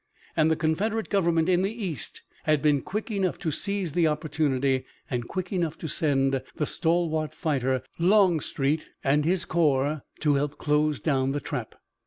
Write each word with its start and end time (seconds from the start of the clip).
And 0.35 0.49
the 0.49 0.55
Confederate 0.55 1.09
government 1.09 1.47
in 1.47 1.61
the 1.61 1.71
East 1.71 2.23
had 2.45 2.59
been 2.63 2.81
quick 2.81 3.11
enough 3.11 3.37
to 3.37 3.51
seize 3.51 3.93
the 3.93 4.07
opportunity 4.07 4.83
and 5.11 5.27
quick 5.27 5.53
enough 5.53 5.77
to 5.77 5.87
send 5.87 6.41
the 6.55 6.65
stalwart 6.65 7.35
fighter, 7.35 7.83
Longstreet, 7.99 8.87
and 9.03 9.25
his 9.25 9.45
corps 9.45 10.01
to 10.21 10.33
help 10.33 10.57
close 10.57 10.99
down 10.99 11.33
the 11.33 11.39
trap. 11.39 11.75